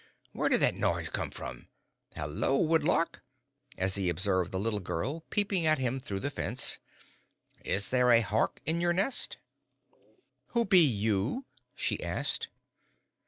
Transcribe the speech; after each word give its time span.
Where 0.31 0.49
did 0.49 0.61
that 0.61 0.73
noise 0.73 1.09
come 1.11 1.29
from? 1.29 1.67
Hello, 2.15 2.57
wood 2.57 2.83
lark," 2.83 3.21
as 3.77 3.93
he 3.97 4.09
observed 4.09 4.51
the 4.51 4.57
little 4.59 4.79
girl 4.79 5.25
peeping 5.29 5.67
at 5.67 5.77
him 5.77 5.99
through 5.99 6.21
the 6.21 6.31
fence, 6.31 6.79
"is 7.63 7.89
there 7.91 8.09
a 8.09 8.21
hawk 8.21 8.63
in 8.65 8.81
your 8.81 8.93
nest?" 8.93 9.37
"Who 10.57 10.65
be 10.65 10.83
you?" 10.83 11.45
she 11.75 12.01
asked. 12.01 12.47